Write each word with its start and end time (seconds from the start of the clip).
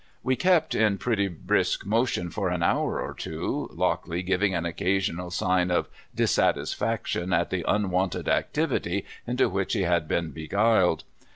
We 0.23 0.35
kept 0.35 0.73
in 0.73 0.97
pretty 0.97 1.27
brisk 1.27 1.85
motion 1.85 2.31
for 2.31 2.49
an 2.49 2.63
hour 2.63 2.99
or 2.99 3.13
two, 3.13 3.69
Lockley 3.71 4.23
giving 4.23 4.55
an 4.55 4.65
occasional 4.65 5.29
sign 5.29 5.69
of 5.69 5.89
dissatisfaction 6.15 7.31
at 7.33 7.51
the 7.51 7.63
unwonted 7.67 8.27
activity 8.27 9.05
into 9.27 9.47
which 9.47 9.73
he 9.73 9.83
had 9.83 10.07
been 10.07 10.31
beguiled. 10.31 11.03